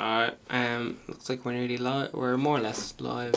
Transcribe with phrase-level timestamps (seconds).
[0.00, 2.14] Alright, um, looks like we're nearly live.
[2.14, 3.34] We're more or less live.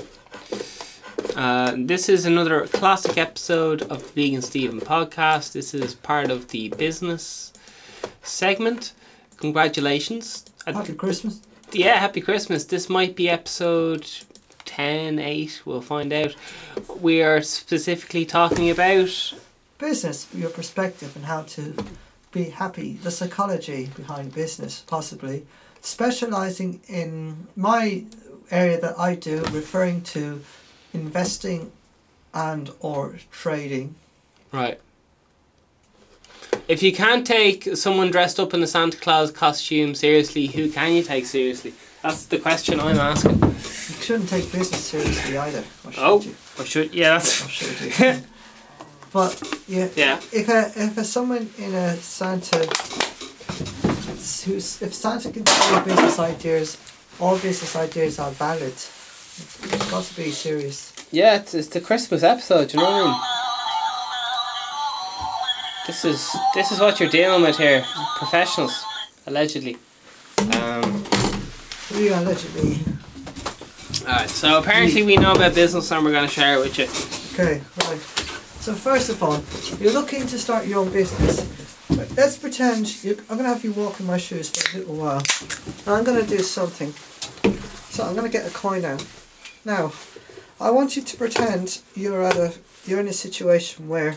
[1.36, 5.52] Uh, this is another classic episode of the Vegan Steven podcast.
[5.52, 7.52] This is part of the business
[8.22, 8.94] segment.
[9.36, 10.46] Congratulations.
[10.66, 11.42] Happy Christmas.
[11.74, 12.64] yeah, happy Christmas.
[12.64, 14.10] This might be episode
[14.64, 16.34] 10, 8, we'll find out.
[16.98, 19.34] We are specifically talking about.
[19.80, 21.76] Business, your perspective and how to
[22.32, 25.46] be happy, the psychology behind business, possibly.
[25.86, 28.06] Specializing in my
[28.50, 30.42] area that I do, referring to
[30.94, 31.74] investing
[32.34, 33.96] and or trading.
[34.54, 34.80] Right.
[36.70, 40.94] If you can't take someone dressed up in a Santa Claus costume seriously, who can
[40.94, 41.74] you take seriously?
[42.02, 43.42] That's the question I'm asking.
[43.42, 43.54] You
[44.02, 45.66] shouldn't take business seriously either.
[45.86, 46.22] Or should Oh.
[46.22, 46.36] you?
[46.60, 48.22] Or should yeah, that's Or should you?
[49.12, 50.16] but yeah, yeah.
[50.32, 52.60] if a if a someone in a Santa
[54.46, 56.78] who's if Santa can tell you business ideas,
[57.20, 58.74] all business ideas are valid.
[58.74, 60.94] It's got to be serious.
[61.12, 62.74] Yeah, it's, it's the Christmas episode.
[62.74, 63.20] You know what I mean?
[65.88, 67.84] This is this is what you're dealing with here.
[68.18, 68.84] Professionals,
[69.28, 69.78] allegedly.
[70.60, 71.04] Um,
[71.96, 72.80] We allegedly.
[74.02, 76.88] Alright, so apparently we know about business and we're going to share it with you.
[77.34, 78.00] Okay, right.
[78.60, 79.42] So first of all,
[79.80, 81.46] you're looking to start your own business.
[82.16, 85.24] Let's pretend you I'm gonna have you walk in my shoes for a little while.
[85.88, 86.94] I'm gonna do something.
[87.90, 89.04] So I'm gonna get a coin out.
[89.66, 89.94] Now,
[90.62, 92.54] I want you to pretend you're at a
[92.86, 94.12] you're in a situation where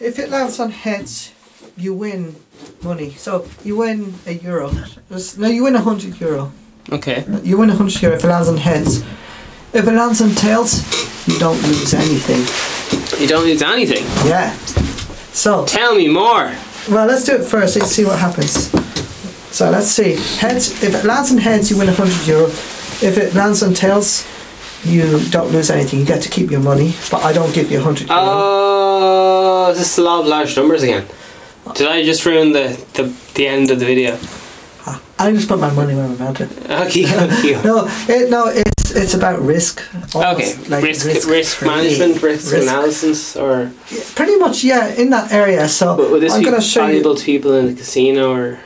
[0.00, 1.32] if it lands on heads,
[1.76, 2.34] you win
[2.82, 3.12] money.
[3.12, 4.72] So you win a euro.
[5.38, 6.52] No, you win a hundred euro.
[6.90, 7.24] Okay.
[7.44, 9.04] You win a hundred euro if it lands on heads.
[9.72, 10.82] If it lands on tails,
[11.28, 13.20] you don't lose anything.
[13.20, 14.04] You don't lose anything.
[14.28, 14.56] Yeah.
[15.36, 16.50] So, Tell me more.
[16.90, 17.76] well, let's do it first.
[17.76, 18.70] Let's see what happens.
[19.54, 20.16] So let's see.
[20.40, 20.82] Heads.
[20.82, 22.46] If it lands on heads, you win a hundred euro.
[23.08, 24.24] If it lands on tails,
[24.84, 26.00] you don't lose anything.
[26.00, 28.20] You get to keep your money, but I don't give you a hundred euro.
[28.22, 31.06] Oh, this is law of large numbers again.
[31.74, 34.18] Did I just ruin the, the, the end of the video?
[34.86, 36.50] Ah, I just put my money where my mouth is.
[36.86, 37.62] Okay, okay.
[37.64, 39.82] No, it, no, it's it's about risk.
[40.14, 41.68] Okay, like risk risk, free.
[41.68, 42.62] management, risk, Risk.
[42.68, 43.70] analysis, or
[44.14, 45.68] Pretty much, yeah, in that area.
[45.68, 46.86] So would would this I'm gonna show you.
[46.86, 48.58] valuable to people in the casino or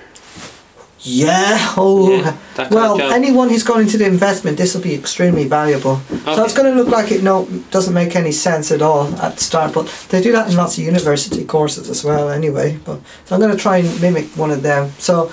[1.02, 1.56] Yeah.
[1.78, 2.10] Oh.
[2.10, 5.96] yeah, Well, anyone who's going into the investment, this will be extremely valuable.
[6.26, 9.36] So it's going to look like it no doesn't make any sense at all at
[9.36, 12.28] the start, but they do that in lots of university courses as well.
[12.28, 14.90] Anyway, but so I'm going to try and mimic one of them.
[14.98, 15.32] So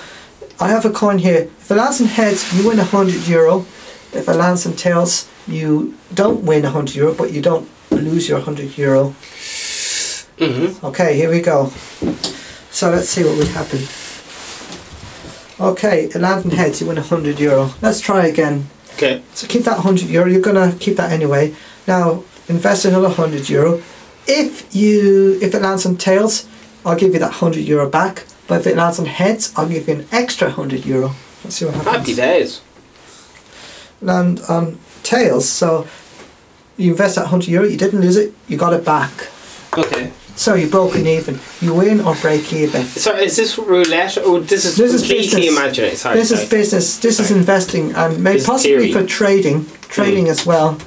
[0.59, 1.41] I have a coin here.
[1.61, 3.65] If it lands in heads, you win a hundred euro.
[4.17, 8.27] If it lands in tails, you don't win a hundred euro, but you don't lose
[8.27, 9.13] your hundred euro.
[10.37, 10.83] Mhm.
[10.83, 11.71] Okay, here we go.
[12.71, 13.79] So let's see what would happen.
[15.59, 17.71] Okay, it lands in heads, you win a hundred euro.
[17.81, 18.67] Let's try again.
[18.95, 19.21] Okay.
[19.33, 20.27] So keep that 100 euro.
[20.29, 21.53] You're gonna keep that anyway.
[21.87, 23.81] Now invest another 100 euro.
[24.27, 26.45] If you if it lands on tails,
[26.85, 28.25] I'll give you that 100 euro back.
[28.47, 31.11] But if it lands on heads, I'll give you an extra 100 euro.
[31.43, 31.95] Let's see what happens.
[31.97, 32.61] Happy days.
[34.01, 35.47] Land on tails.
[35.49, 35.87] So
[36.77, 37.65] you invest that 100 euro.
[37.67, 38.33] You didn't lose it.
[38.47, 39.11] You got it back.
[39.77, 40.11] Okay.
[40.35, 41.39] So you broken even.
[41.61, 42.83] You win or break even.
[42.85, 44.17] So is this roulette?
[44.19, 45.47] or this is This is business.
[45.47, 45.95] imaginary.
[45.95, 46.15] Sorry.
[46.15, 46.99] this is business.
[46.99, 48.91] This is investing, and maybe possibly theory.
[48.93, 50.77] for trading, trading as well.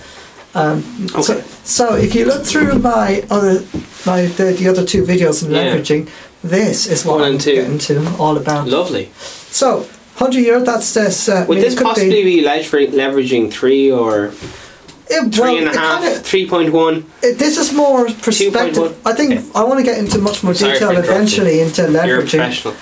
[0.55, 1.45] Um, so, Okay.
[1.65, 3.65] so if you look through my other,
[4.07, 5.75] my the, the other two videos on Yeah.
[5.75, 6.09] leveraging,
[6.45, 7.55] this is what One I'm and two.
[7.57, 8.69] getting to all about.
[8.69, 9.11] Lovely.
[9.51, 9.87] So,
[10.21, 10.61] hundred euro.
[10.65, 11.29] That's this.
[11.29, 15.57] Uh, I Would mean, this possibly be, be lever- leveraging three or it, three well,
[15.59, 16.97] and a half, kinda- three point one?
[17.23, 18.23] it- this is more 2.1.
[18.23, 18.97] perspective.
[19.05, 19.45] I think Okay.
[19.55, 21.91] I want to get into much more Sorry detail eventually into You're
[22.23, 22.31] leveraging.
[22.31, 22.75] professional.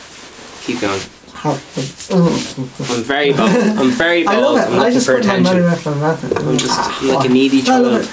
[0.64, 1.00] Keep going.
[1.44, 3.50] I'm very bold.
[3.80, 4.36] I'm very bold.
[4.36, 4.74] I love it.
[4.74, 5.92] I'm I just for put my money attention.
[5.92, 6.32] where my mouth is.
[6.36, 8.08] I'm just like a needy child.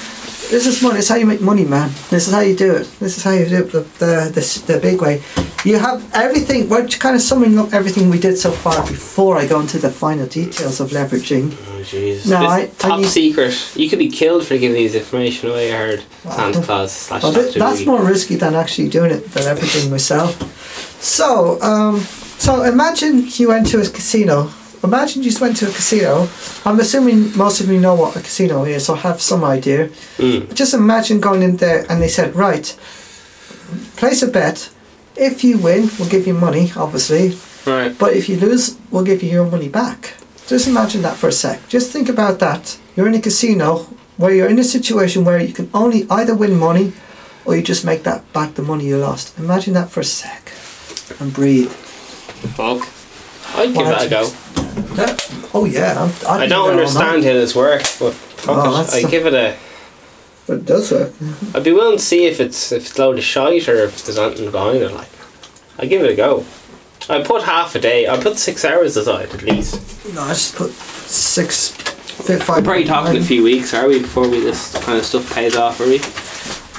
[0.50, 0.96] This is money.
[0.98, 1.90] This is how you make money, man.
[2.10, 2.88] This is how you do it.
[3.00, 5.22] This is how you do it the the, the, the big way.
[5.66, 6.70] You have everything.
[6.70, 9.90] We're kind of summing up everything we did so far before I go into the
[9.90, 11.52] final details of leveraging.
[11.70, 12.28] Oh, Jesus.
[12.28, 13.54] No, I- I top need- secret.
[13.76, 15.74] You could be killed for giving these information away.
[15.74, 19.44] I heard Santa Claus slash Well, th- that's more risky than actually doing it, than
[19.44, 20.32] leveraging myself.
[21.02, 22.02] So, um,
[22.38, 24.52] so imagine you went to a casino.
[24.84, 26.28] Imagine you just went to a casino.
[26.66, 29.90] I'm assuming most of you know what a casino is, or have some idea.
[30.18, 30.54] Mm.
[30.54, 32.66] Just imagine going in there and they said, right,
[33.96, 34.72] place a bet.
[35.16, 37.38] If you win, we'll give you money, obviously.
[37.66, 37.98] Right.
[37.98, 40.16] But if you lose, we'll give you your money back.
[40.48, 41.68] Just imagine that for a sec.
[41.70, 42.78] Just think about that.
[42.96, 43.88] You're in a casino
[44.18, 46.94] where you're in a situation where you can only either win money
[47.46, 49.38] or you just make that back the money you lost.
[49.40, 50.52] Imagine that for a sec.
[51.20, 51.72] And breathe.
[51.72, 52.88] Fuck.
[53.56, 54.65] I'd give that a go.
[54.96, 55.50] Don't Yeah.
[55.54, 56.04] Oh yeah.
[56.04, 58.84] I'm, I'd I don't understand how this works, but fuck Oh, it.
[58.84, 59.56] that's I give it a.
[60.48, 61.12] But it does work.
[61.56, 64.06] I'd be willing to see if it's if it's a load of shite or if
[64.06, 64.92] there's anything behind it.
[64.92, 65.10] Like,
[65.80, 66.46] I give it a go.
[67.10, 68.08] I put half a day.
[68.08, 69.76] I put six hours aside at least.
[70.14, 72.58] No, I just put six, fi- five.
[72.58, 75.56] We're probably talking a few weeks, are we, before we this kind of stuff pays
[75.56, 76.00] off, are we?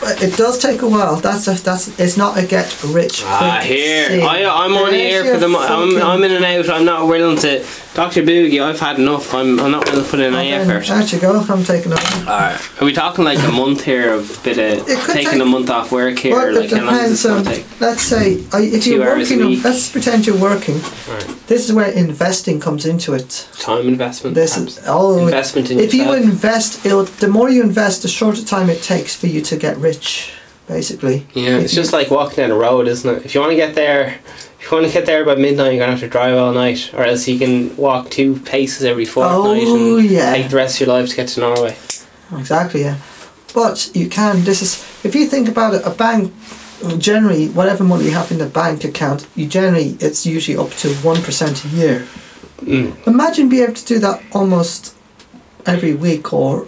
[0.00, 1.16] But It does take a while.
[1.16, 1.98] That's a, that's.
[1.98, 4.06] It's not a get rich Ah, here.
[4.06, 4.26] scheme.
[4.26, 5.48] I, I'm only here for the.
[5.48, 6.68] mo- I'm, fucking- I'm in and out.
[6.68, 7.64] I'm not willing to.
[7.96, 8.22] Dr.
[8.24, 9.32] Boogie, I've had enough.
[9.32, 10.86] I'm, I'm not willing to put in any Okay, effort.
[10.86, 11.40] There you go.
[11.40, 12.30] I'm taking over.
[12.30, 12.82] Alright.
[12.82, 15.90] Are we talking like a month here of bit of taking take- a month off
[15.92, 16.32] work here?
[16.36, 17.80] Well, like it how long does depends this on.
[17.80, 19.48] Let's say if Two you're hours a working.
[19.48, 19.64] week.
[19.64, 20.74] Let's pretend you're working.
[21.08, 21.26] Alright.
[21.46, 23.48] This is where investing comes into it.
[23.60, 24.34] Time investment.
[24.34, 24.76] This perhaps?
[24.76, 25.24] is oh.
[25.24, 29.16] investment in If you invest, it'll, the more you invest, the shorter time it takes
[29.16, 30.32] for you to get rich.
[30.68, 31.26] Basically.
[31.32, 33.24] Yeah, If it's you- just like walking down a road, isn't it?
[33.24, 34.18] If you want to get there,
[34.66, 36.92] if you want to get there by midnight, you're gonna have to drive all night,
[36.92, 40.32] or else you can walk two paces every fortnight Oh, and yeah.
[40.32, 41.76] take the rest of your life to get to Norway.
[42.36, 42.96] Exactly, yeah.
[43.54, 44.42] But you can.
[44.42, 45.82] This is if you think about it.
[45.86, 46.32] A bank
[46.98, 50.88] generally, whatever money you have in the bank account, you generally it's usually up to
[50.96, 52.04] one percent a year.
[52.62, 53.06] Mm.
[53.06, 54.96] Imagine being able to do that almost
[55.64, 56.66] every week, or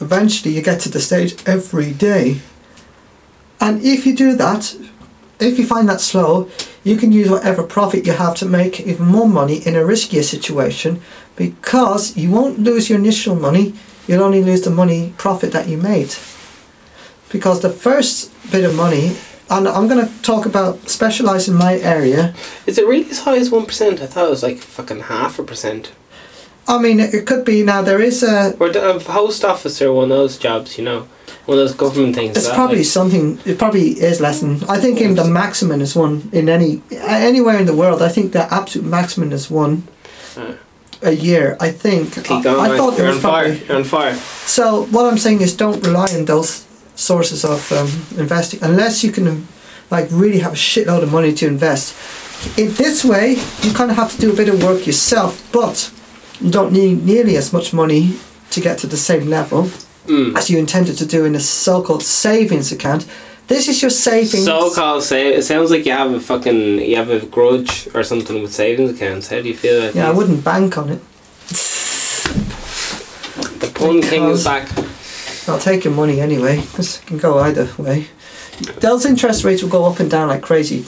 [0.00, 2.40] eventually you get to the stage every day.
[3.60, 4.76] And if you do that,
[5.40, 6.48] if you find that slow,
[6.84, 10.22] you can use whatever profit you have to make even more money in a riskier
[10.24, 11.00] situation
[11.36, 13.74] because you won't lose your initial money,
[14.06, 16.14] you'll only lose the money profit that you made.
[17.30, 19.16] Because the first bit of money,
[19.48, 22.34] and I'm going to talk about specialize in my area.
[22.66, 24.00] Is it really as high as one percent?
[24.00, 25.92] I thought it was like fucking half a percent.
[26.68, 27.82] I mean, it could be now.
[27.82, 28.56] There is a.
[28.60, 31.08] Or the- a post officer, one of those jobs, you know,
[31.46, 32.36] one of those government things.
[32.36, 33.38] It's probably like- something.
[33.44, 34.62] It probably is less than.
[34.68, 38.02] I think in the maximum is one in any anywhere in the world.
[38.02, 39.82] I think the absolute maximum is one
[40.36, 40.52] Uh.
[41.02, 41.56] a year.
[41.60, 42.14] I think.
[42.14, 42.60] Keep going.
[42.60, 42.76] I man.
[42.78, 43.52] thought You're was on fire.
[43.52, 44.14] You're on fire.
[44.46, 47.88] So what I'm saying is, don't rely on those sources of um,
[48.18, 49.46] investing unless you can,
[49.90, 51.94] like, really have a shitload of money to invest.
[52.58, 55.90] In this way, you kind of have to do a bit of work yourself, but
[56.40, 58.16] you don't need nearly as much money
[58.50, 59.70] to get to the same level
[60.10, 60.36] Mm.
[60.36, 63.06] as you intended to do in a so-called savings account.
[63.46, 64.44] This is your savings.
[64.44, 65.38] So called save.
[65.38, 68.90] It sounds like you have a fucking you have a grudge or something with savings
[68.90, 69.28] accounts.
[69.28, 69.82] How do you feel?
[69.82, 71.00] About yeah, I wouldn't bank on it.
[73.60, 74.68] The pun king is back.
[75.48, 78.08] I'll take your money anyway, it can go either way.
[78.78, 80.84] Those interest rates will go up and down like crazy.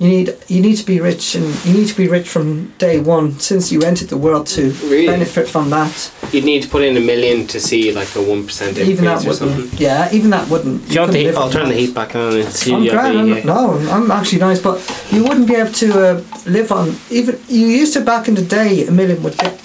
[0.00, 3.00] You need you need to be rich, and you need to be rich from day
[3.00, 5.06] one since you entered the world to Really?
[5.08, 6.12] benefit from that.
[6.32, 9.04] You'd need to put in a million to see like a one percent increase even
[9.06, 9.56] that or something.
[9.62, 9.80] wouldn't.
[9.80, 10.86] Yeah, even that wouldn't.
[10.86, 11.34] Do you want the heat?
[11.34, 12.90] I'll on turn the heat back on and see I'm you.
[12.92, 13.18] grand.
[13.18, 14.78] I'm, no, I'm actually nice, but
[15.10, 16.94] you wouldn't be able to uh, live on.
[17.10, 19.58] Even you used to back in the day, a million would get,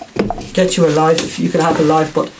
[0.53, 1.19] get you a life.
[1.24, 2.31] If you could have a life, but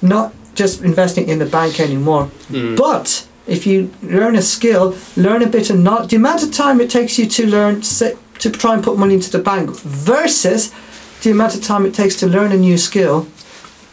[0.00, 2.30] not just investing in the bank anymore.
[2.48, 2.76] Mm.
[2.78, 6.80] But if you learn a skill, learn a bit of not the amount of time
[6.80, 10.72] it takes you to learn to try and put money into the bank versus
[11.22, 13.26] the amount of time it takes to learn a new skill.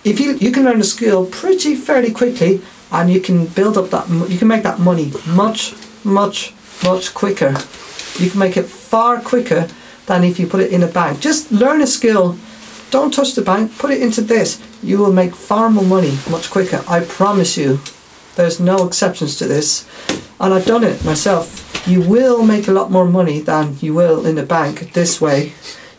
[0.04, 2.62] If you you can learn a skill pretty fairly quickly,
[2.92, 6.54] and you can build up that you can make that money much much
[6.84, 7.56] much quicker.
[8.20, 9.68] You can make it far quicker
[10.08, 11.20] than if you put it in a bank.
[11.20, 12.38] Just learn a skill.
[12.90, 13.78] Don't touch the bank.
[13.78, 14.62] Put it into this.
[14.84, 16.84] You will make far more money much quicker.
[16.88, 17.80] I promise you.
[18.42, 19.88] There's no exceptions to this.
[20.40, 21.88] And I've done it myself.
[21.88, 25.54] You will make a lot more money than you will in the bank this way.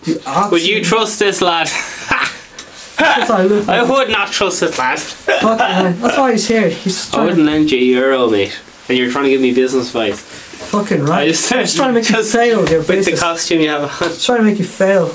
[0.04, 0.18] You
[0.50, 1.70] Would you trust this lad?
[2.99, 4.99] I, look I would not trust this lad.
[4.99, 5.92] fucking hell.
[5.92, 6.68] That's why he's here.
[6.68, 8.61] He's I wouldn't lend you a euro, mate.
[8.88, 10.20] And you're trying to give me business advice.
[10.20, 11.22] fucking right.
[11.22, 13.82] I just, I'm just trying to make you fail your With the costume you have
[13.82, 14.08] on.
[14.08, 15.14] Just trying to make you fail.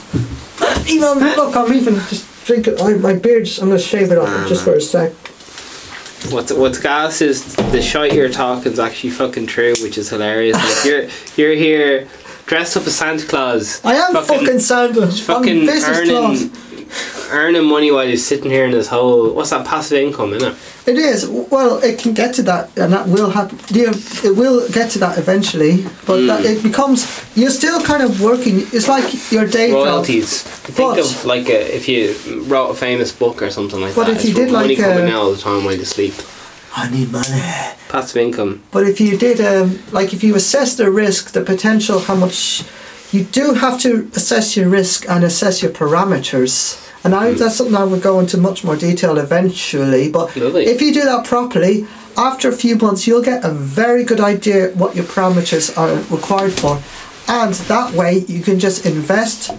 [0.87, 2.79] Even look, I'm even just drinking.
[2.79, 3.59] I, my beard's.
[3.59, 4.45] I'm gonna shave it off ah.
[4.47, 5.11] just for a sec.
[6.29, 10.55] What's what's gas is the shite you're talking is actually fucking true, which is hilarious.
[10.57, 12.07] Like you're you're here
[12.47, 13.83] dressed up as Santa Claus.
[13.85, 15.07] I am fucking, Santa.
[15.07, 16.51] fucking I'm earning.
[17.31, 20.57] Earning money while you're sitting here in this whole what's that passive income, isn't it?
[20.87, 21.27] It is.
[21.27, 23.59] Well, it can get to that, and that will happen.
[23.75, 26.45] You know, it will get to that eventually, but that Hmm.
[26.51, 27.05] it becomes.
[27.35, 28.65] You're still kind of working.
[28.71, 29.85] It's like your day job.
[29.85, 30.43] Royalties.
[30.43, 32.15] Think But- of like a, if you
[32.47, 34.13] wrote a famous book or something like But that.
[34.15, 36.13] But if you did money like coming a- in all the time while you sleep.
[36.75, 37.41] I need money.
[37.89, 38.61] Passive income.
[38.71, 42.63] But if you did, um, like, if you assess the risk, the potential, how much,
[43.11, 46.83] you do have to assess your risk and assess your parameters.
[47.03, 47.37] And I, hmm.
[47.37, 50.11] that's something I would go into much more detail eventually.
[50.11, 50.65] But Lovely.
[50.65, 51.87] if you do that properly,
[52.17, 56.53] after a few months, you'll get a very good idea what your parameters are required
[56.53, 56.81] for.
[57.27, 59.51] And that way, you can just invest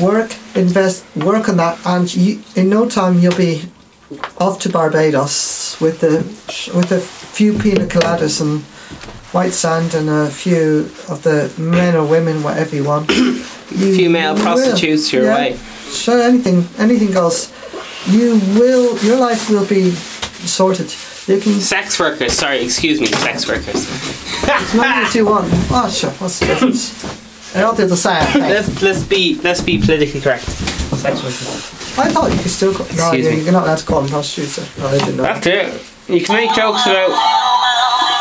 [0.00, 3.62] work, invest, work on that, and you, in no time you'll be
[4.38, 6.18] off to Barbados with the
[6.76, 8.64] with a few pina coladas and
[9.34, 13.10] white sand and a few of the men or women, whatever you want.
[13.74, 14.42] You Female will.
[14.42, 15.34] prostitutes your Yeah.
[15.36, 15.58] way.
[15.90, 17.50] Sure, anything, anything else.
[18.06, 19.90] You will, your life will be
[20.46, 20.94] sorted.
[21.26, 23.88] You can Sex workers, sorry, excuse me, sex workers.
[24.48, 25.48] as many as you want.
[25.70, 26.10] Oh, sure.
[26.20, 26.92] What's the difference?
[27.54, 30.44] They all the same let's let's be let's be politically correct.
[30.44, 31.98] Sex workers.
[31.98, 32.74] I thought you could still.
[32.74, 34.58] Call, no, Excuse yeah, you're not allowed to call them prostitutes.
[34.78, 35.22] No, I didn't know.
[35.22, 35.82] That's it.
[36.08, 37.10] You can make jokes about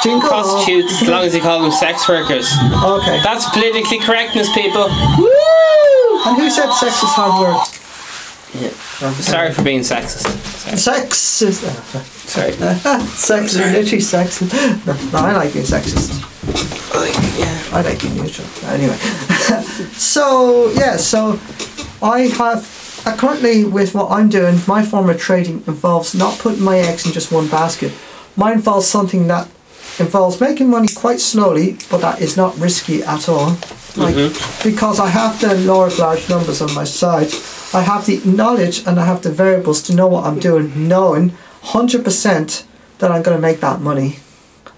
[0.04, 0.30] Jingle.
[0.30, 2.52] prostitutes as long as you call them sex workers.
[2.84, 3.22] Okay.
[3.24, 4.90] That's politically correctness, people.
[6.26, 7.68] And who said sex is hard work?
[8.54, 8.70] Yeah.
[9.14, 10.28] Sorry for being sexist.
[10.78, 11.60] Sex is.
[11.60, 12.52] Sorry.
[13.08, 14.86] sex is literally sexist.
[14.86, 16.22] No, no, I like being sexist.
[17.40, 17.78] yeah.
[17.78, 18.48] I like being neutral.
[18.66, 18.96] Anyway.
[19.94, 21.40] so, yeah, so
[22.02, 22.82] I have.
[23.06, 27.06] Uh, currently, with what I'm doing, my form of trading involves not putting my eggs
[27.06, 27.92] in just one basket.
[28.38, 29.50] Mine involves something that
[30.00, 33.50] involves making money quite slowly, but that is not risky at all.
[33.96, 34.70] Like, mm-hmm.
[34.70, 37.32] because I have the law of large numbers on my side,
[37.74, 41.32] I have the knowledge and I have the variables to know what I'm doing, knowing
[41.62, 42.66] 100%
[43.00, 44.20] that I'm going to make that money.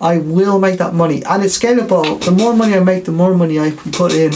[0.01, 2.23] I will make that money, and it's scalable.
[2.23, 4.33] The more money I make, the more money I can put in.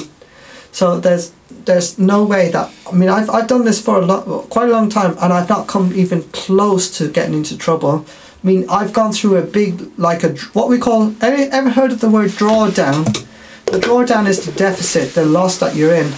[0.71, 1.33] So there's
[1.65, 4.71] there's no way that I mean I've I've done this for a lot, quite a
[4.71, 8.05] long time, and I've not come even close to getting into trouble.
[8.43, 11.91] I mean I've gone through a big like a what we call ever ever heard
[11.91, 13.05] of the word drawdown?
[13.65, 16.13] The drawdown is the deficit, the loss that you're in.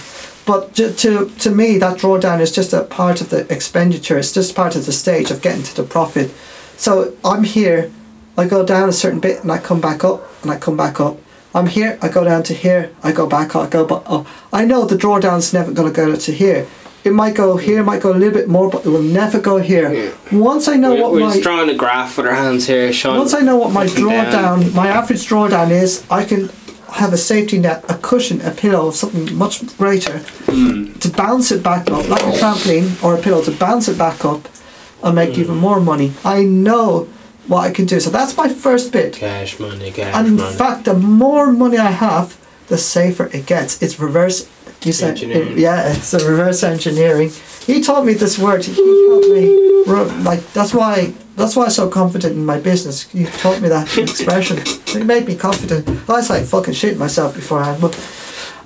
[0.46, 4.18] But to, to to me, that drawdown is just a part of the expenditure.
[4.18, 6.30] It's just part of the stage of getting to the profit.
[6.76, 7.92] So I'm here,
[8.36, 10.98] I go down a certain bit, and I come back up, and I come back
[10.98, 11.18] up.
[11.54, 14.02] I'm here, I go down to here, I go back, I go back.
[14.06, 16.66] Oh, I know the drawdown's never going to go to here.
[17.04, 19.40] It might go here, it might go a little bit more, but it will never
[19.40, 20.12] go here.
[20.30, 23.18] Once I know We're, what we're my drawing a graph with our hands here, Sean.
[23.18, 24.62] once I know what my and down.
[24.62, 26.48] drawdown, my average drawdown is, I can
[26.92, 30.92] have a safety net, a cushion, a pillow something much greater Hmm.
[31.00, 34.24] to bounce it back up, like a trampoline or a pillow to bounce it back
[34.24, 34.48] up
[35.02, 35.40] and make Hmm.
[35.40, 36.12] even more money.
[36.24, 37.08] I know
[37.48, 37.98] what I can do.
[37.98, 39.14] So that's my first bit.
[39.14, 40.54] Cash money, cash And in money.
[40.54, 42.36] fact, the more money I have,
[42.72, 43.82] the safer it gets.
[43.82, 44.48] It's reverse.
[44.82, 45.58] You said, Engineering.
[45.58, 47.30] yeah, it's a reverse engineering.
[47.66, 48.64] He taught me this word.
[48.64, 49.44] He taught me
[50.28, 52.96] like that's why that's why I'm so confident in my business.
[53.12, 54.56] He taught me that expression.
[54.96, 55.86] It made me confident.
[56.08, 57.94] I was like fucking shit myself beforehand, but.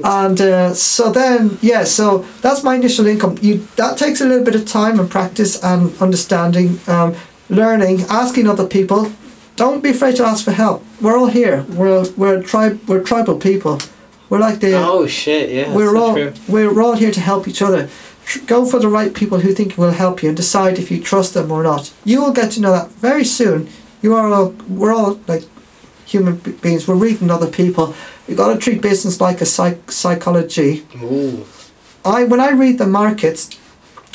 [0.05, 3.39] And uh, so then, yeah, so that's my initial income.
[3.41, 7.15] You that takes a little bit of time and practice and understanding, um,
[7.49, 9.11] learning, asking other people.
[9.57, 10.85] Don't be afraid to ask for help.
[11.01, 11.65] We're all here.
[11.81, 12.79] We're we're tribe.
[12.89, 13.79] We're tribal people.
[14.29, 14.75] We're like the.
[14.75, 15.75] Oh shit, yeah.
[15.75, 16.33] we're so all true.
[16.49, 17.89] we're all here to help each other.
[18.47, 21.35] Go for the right people who think will help you and decide if you trust
[21.35, 21.93] them or not.
[22.05, 23.69] You will get to know that very soon.
[24.03, 25.45] You are all we're all like
[26.05, 26.89] human beings.
[26.89, 27.95] We're reading other people.
[28.27, 30.87] You got to treat business like a psych- psychology.
[31.03, 31.47] Ooh.
[32.05, 33.51] I when I read the markets,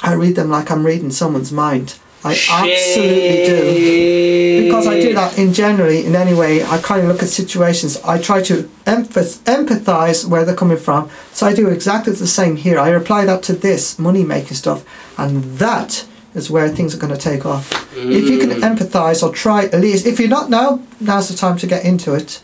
[0.03, 1.97] I read them like I'm reading someone's mind.
[2.23, 6.63] I absolutely do because I do that in generally in any way.
[6.63, 7.97] I kind of look at situations.
[8.03, 11.09] I try to empathize where they're coming from.
[11.33, 12.77] So I do exactly the same here.
[12.79, 14.85] I apply that to this money making stuff,
[15.17, 17.71] and that is where things are going to take off.
[17.97, 21.57] If you can empathize or try at least, if you're not now, now's the time
[21.57, 22.41] to get into it,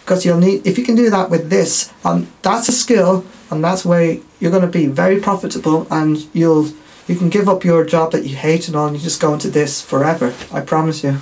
[0.00, 0.66] because you'll need.
[0.66, 4.50] If you can do that with this, um, that's a skill, and that's where you're
[4.50, 6.72] going to be very profitable, and you'll.
[7.10, 9.34] You can give up your job that you hate and all, and you just go
[9.34, 10.32] into this forever.
[10.52, 11.14] I promise you.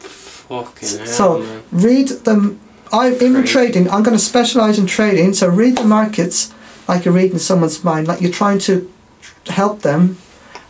[0.00, 1.62] Fucking hell, So man.
[1.70, 2.58] read them.
[2.92, 3.46] I'm in Great.
[3.46, 3.88] trading.
[3.88, 5.32] I'm going to specialize in trading.
[5.32, 6.52] So read the markets
[6.88, 8.90] like you're reading someone's mind, like you're trying to
[9.46, 10.18] help them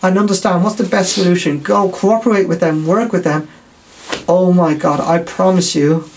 [0.02, 1.60] and understand what's the best solution.
[1.60, 3.48] Go cooperate with them, work with them.
[4.28, 5.00] Oh my God!
[5.00, 6.10] I promise you,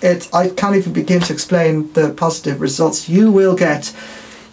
[0.00, 0.30] it.
[0.32, 3.94] I can't even begin to explain the positive results you will get.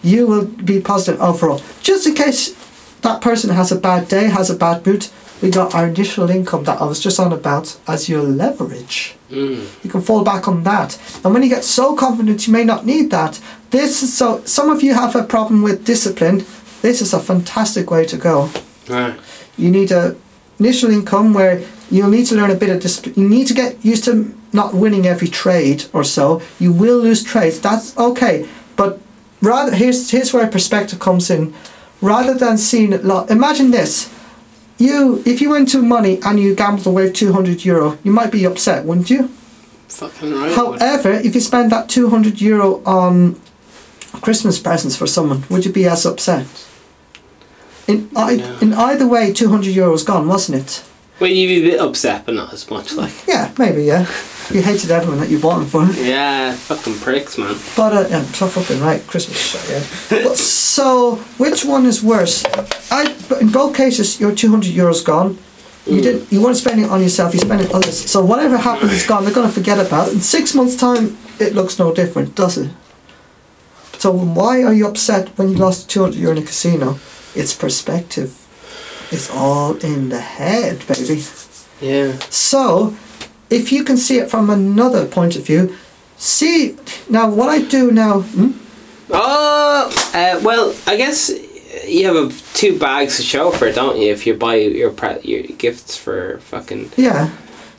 [0.02, 1.62] You will be positive overall.
[1.80, 2.54] Just in case
[3.02, 5.08] that person has a bad day, has a bad mood,
[5.42, 9.16] we got our initial income that I was just on about as your leverage.
[9.28, 9.84] Mm.
[9.84, 10.98] You can fall back on that.
[11.24, 13.40] And when you get so confident, you may not need that.
[13.70, 14.44] This is so.
[14.44, 16.44] Some of you have a problem with discipline.
[16.80, 18.50] This is a fantastic way to go.
[18.88, 19.18] Right.
[19.56, 20.16] You need a
[20.60, 23.14] initial income where you'll need to learn a bit of discipline.
[23.16, 26.40] You need to get used to not winning every trade or so.
[26.60, 27.58] You will lose trades.
[27.60, 28.48] That's okay.
[28.76, 29.00] But
[29.40, 31.52] rather, here's here's where perspective comes in.
[32.02, 34.10] Rather than seeing it, lo- imagine this.
[34.78, 38.44] You, if you went to money and you gambled away 200 euro, you might be
[38.44, 39.28] upset, wouldn't you?
[39.88, 40.52] Fucking right.
[40.52, 43.40] However, if you spend that 200 euro on
[44.20, 46.46] Christmas presents for someone, would you be as upset?
[47.86, 48.58] In, I, No.
[48.60, 50.82] in either way, 200 euros gone, wasn't it?
[51.20, 52.92] Well, you'd be a bit upset, but not as much.
[52.94, 54.06] Like, Yeah, maybe, yeah.
[54.52, 55.84] You hated everyone that you bought them for.
[56.00, 57.56] yeah, fucking pricks, man.
[57.76, 60.22] But, uh, yeah, tough fucking right, Christmas shit, yeah.
[60.24, 62.44] but, so, which one is worse?
[62.90, 65.38] I, but in both cases, your 200 euros gone.
[65.86, 66.02] You Mm.
[66.02, 66.32] didn't.
[66.32, 67.34] You weren't spending it on yourself.
[67.34, 67.98] You spent it on others.
[68.08, 69.24] So whatever happens is gone.
[69.24, 70.14] They're going to forget about it.
[70.14, 72.70] In six months' time, it looks no different, does it?
[73.98, 77.00] So why are you upset when you lost 200 euro in a casino?
[77.34, 78.30] It's perspective.
[79.10, 81.22] It's all in the head, baby.
[81.80, 82.16] Yeah.
[82.30, 82.94] So,
[83.52, 85.76] if you can see it from another point of view,
[86.16, 86.76] see
[87.08, 88.20] now what I do now.
[88.22, 88.52] Hmm?
[89.10, 91.30] Oh, uh, well, I guess
[91.86, 94.10] you have a, two bags to show for it, don't you?
[94.10, 97.30] If you buy your pre- your gifts for fucking, Yeah,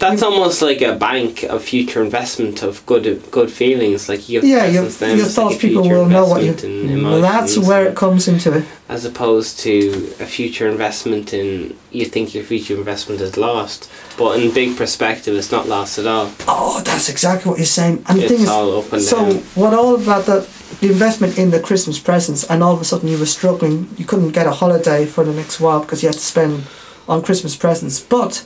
[0.04, 4.10] that's almost like a bank of future investment of good good feelings.
[4.10, 4.66] Like you yeah.
[4.76, 6.54] Your, then your it's like thoughts people will know what you.
[6.54, 8.66] Well, mm, that's where it comes into it.
[8.90, 13.80] as opposed to a future investment in you think your future investment is lost,
[14.18, 16.28] but in big perspective, it's not lost at all.
[16.48, 17.96] Oh, that's exactly what you're saying.
[18.08, 19.36] And the It's thing is, up and so down.
[19.62, 20.40] what all about the
[20.82, 23.76] the investment in the Christmas presents, and all of a sudden you were struggling.
[23.98, 26.64] You couldn't get a holiday for the next while because you had to spend
[27.08, 28.00] on Christmas presents.
[28.00, 28.44] But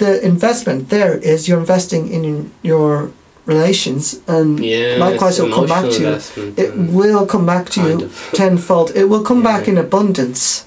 [0.00, 3.10] the investment there is you're investing in your
[3.46, 6.52] relations, and Yeah, likewise it'll come back to you.
[6.64, 8.30] It will come back to you of.
[8.42, 8.88] tenfold.
[8.94, 10.64] It will come back in abundance.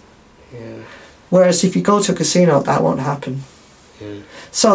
[0.53, 0.59] Yeah,
[1.29, 3.33] Whereas if you go to a casino, that won't happen.
[4.01, 4.21] yeah,
[4.51, 4.69] So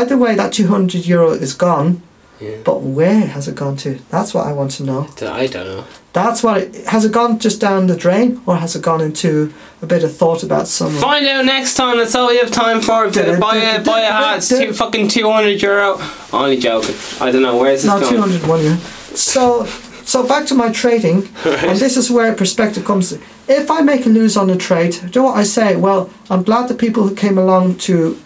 [0.00, 2.00] either way, that two hundred euro is gone.
[2.40, 2.56] Yeah.
[2.64, 3.98] But where has it gone to?
[4.10, 5.08] That's what I want to know.
[5.22, 5.84] I don't know.
[6.12, 9.52] That's what it has it gone just down the drain, or has it gone into
[9.82, 11.00] a bit of thought about someone?
[11.00, 11.98] Find out next time.
[11.98, 13.08] That's all we have time for.
[13.38, 14.38] Buy a buy a hat.
[14.38, 15.98] It's two fucking two hundred euro.
[16.32, 16.96] Only joking.
[17.20, 18.22] I don't know where's this No, two going.
[18.30, 18.76] hundred one euro.
[19.14, 19.66] So,
[20.04, 23.12] so back to my trading, and this is where perspective comes.
[23.48, 25.76] If I make a lose on a trade, do you know what I say?
[25.76, 28.16] Well, I'm glad the people who came along to,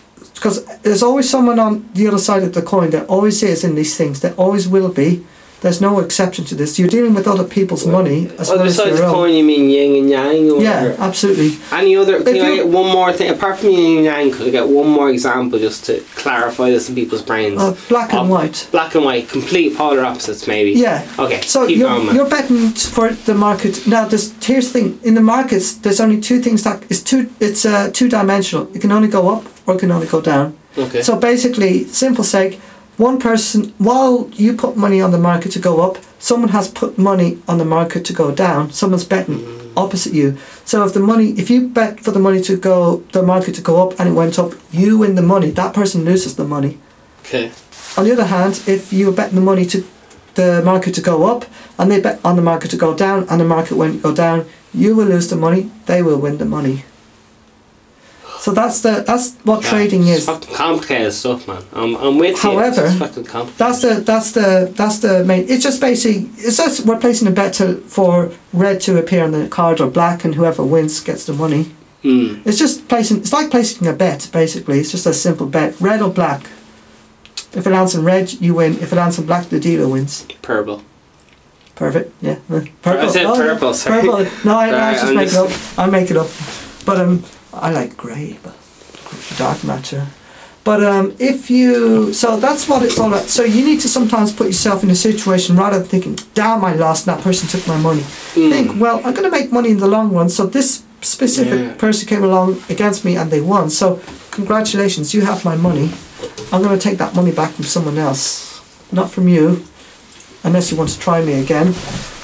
[0.44, 2.90] because there's always someone on the other side of the coin.
[2.90, 4.20] There always is in these things.
[4.20, 5.24] There always will be.
[5.64, 6.78] There's no exception to this.
[6.78, 9.14] You're dealing with other people's money as well Other as your the own.
[9.14, 10.50] coin, you mean yin and yang?
[10.50, 11.50] Or Yeah, absolutely.
[11.72, 12.22] Any other?
[12.22, 14.30] Can If I get one more thing apart from yin and yang?
[14.30, 17.62] Could I get one more example just to clarify this in people's brains?
[17.62, 18.68] Uh, black and white.
[18.72, 20.72] Black and white, complete polar opposites, maybe.
[20.72, 21.08] Yeah.
[21.18, 21.40] Okay.
[21.40, 24.04] So keep you're, going, you're betting for the market now.
[24.06, 25.66] There's here's the thing in the markets.
[25.76, 27.30] There's only two things that it's two.
[27.40, 28.68] It's uh, two dimensional.
[28.76, 30.58] It can only go up or it can only go down.
[30.76, 31.00] okay.
[31.02, 32.60] So basically, simple sake,
[32.96, 36.96] one person while you put money on the market to go up, someone has put
[36.98, 38.70] money on the market to go down.
[38.70, 39.44] Someone's betting
[39.76, 40.36] opposite you.
[40.64, 43.60] So if the money, if you bet for the money to go, the market to
[43.60, 45.50] go up and it went up, you win the money.
[45.50, 46.78] That person loses the money.
[47.22, 47.50] okay.
[47.96, 49.84] On the other hand, if you were betting the money to
[50.34, 51.44] the market to go up
[51.78, 54.46] and they bet on the market to go down and the market won't go down,
[54.72, 56.84] you will lose the money, they will win the money.
[58.44, 60.26] So that's the that's what Yeah, trading is.
[60.26, 61.62] fucking complicated stuff, man.
[61.72, 62.86] I'm, I'm with However, you.
[62.88, 63.58] It's fucking complicated.
[63.58, 65.46] That's the that's the that's the main.
[65.48, 69.30] It's just basically it's just we're placing a bet to, for red to appear on
[69.30, 71.64] the card or black, and whoever wins gets the money.
[72.02, 72.46] Mm.
[72.46, 73.16] It's just placing.
[73.20, 74.78] It's like placing a bet basically.
[74.78, 76.42] It's just a simple bet, red or black.
[77.54, 78.74] If it lands in red, you win.
[78.74, 80.26] If it lands in black, the dealer wins.
[80.42, 80.82] Purple.
[81.76, 82.12] Perfect.
[82.20, 82.36] Yeah.
[82.46, 82.68] Purple.
[82.84, 84.02] I said Oh, purple, sorry.
[84.02, 84.26] Purple.
[84.44, 85.78] No, I, I just I'm make just- it up.
[85.78, 86.28] I make it up.
[86.84, 87.24] But um,
[87.60, 88.54] I like grey, but
[89.38, 90.06] dark matter.
[90.64, 93.24] But um, if you so that's what it's all about.
[93.28, 96.74] So you need to sometimes put yourself in a situation rather than thinking, "Damn, I
[96.74, 97.04] lost.
[97.04, 98.00] That person took my money."
[98.34, 98.50] Mm.
[98.50, 100.28] Think, well, I'm going to make money in the long run.
[100.30, 101.74] So this specific Yeah.
[101.74, 103.68] person came along against me and they won.
[103.68, 105.90] So congratulations, you have my money.
[106.50, 108.58] I'm going to take that money back from someone else,
[108.90, 109.62] not from you,
[110.44, 111.74] unless you want to try me again.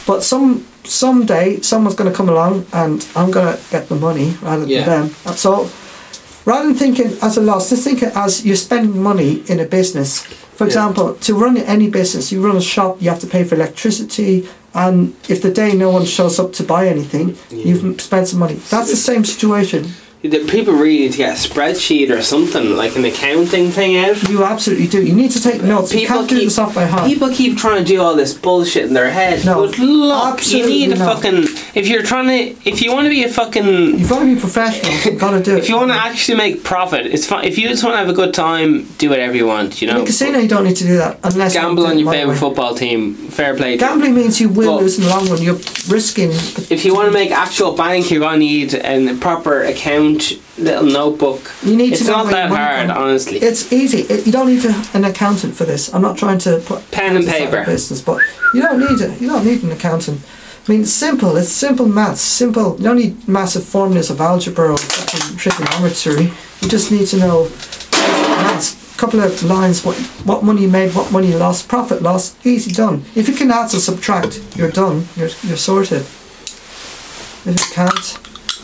[0.06, 4.34] But some someday someone's going to come along and I'm going to get the money
[4.42, 4.84] rather than Yeah.
[4.84, 5.14] them.
[5.26, 5.68] And So
[6.44, 10.20] rather than thinking as a loss, just think as you're spending money in a business.
[10.56, 10.68] For Yeah.
[10.68, 14.46] example, to run any business, you run a shop, you have to pay for electricity,
[14.74, 17.64] and if the day no one shows up to buy anything, Yeah.
[17.66, 18.56] you've spent some money.
[18.70, 19.94] That's the same situation.
[20.22, 24.22] The people really need to get a spreadsheet or something, like an accounting thing out.
[24.28, 25.02] You absolutely do.
[25.02, 25.94] You need to take notes.
[25.94, 27.06] you People can't do keep- this off by heart.
[27.08, 29.46] People keep trying to do all this bullshit in their head.
[29.46, 31.22] No, but look, absolutely you need a not.
[31.22, 31.44] fucking.
[31.74, 33.64] If you're trying to, if you want to be a fucking,
[33.98, 34.92] You've got to be professional.
[35.10, 35.60] You've got to do it.
[35.60, 37.46] if you want to actually make profit, it's fine.
[37.46, 39.80] If you just want to have a good time, do whatever you want.
[39.80, 41.98] You in know, a casino, you don't need to do that unless gamble do on
[41.98, 42.38] your favorite way.
[42.38, 43.14] football team.
[43.14, 43.78] Fair play.
[43.78, 45.40] Gambling means you will Well- lose in the long run.
[45.40, 46.28] You're risking.
[46.68, 50.09] If you want to make actual bank, you're gonna need a proper account,
[50.58, 51.50] little notebook.
[51.62, 53.38] You need It's to not that hard, comes- honestly.
[53.38, 54.02] It's easy.
[54.02, 55.92] It, you don't need an accountant for this.
[55.94, 57.64] I'm not trying to put Pen and paper.
[57.64, 58.18] business, but
[58.54, 59.20] you don't need it.
[59.20, 60.20] You don't need an accountant.
[60.68, 61.36] I mean, it's simple.
[61.36, 62.20] It's simple maths.
[62.20, 62.76] Simple.
[62.78, 64.78] You don't need massive formulas of algebra or
[65.36, 66.30] trigonometry.
[66.60, 67.48] You just need to know
[68.44, 68.76] maths.
[68.94, 69.82] A couple of lines.
[69.84, 70.94] What what money you made.
[70.94, 71.68] What money you lost.
[71.68, 72.34] Profit loss.
[72.44, 73.02] Easy done.
[73.14, 75.08] If you can add or subtract, you're done.
[75.16, 76.02] You're you're sorted.
[77.46, 78.18] If you can't,